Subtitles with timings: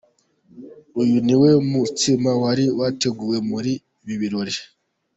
[1.01, 4.55] Uyu niwo mutsima wari wateguwe muri ibi birori.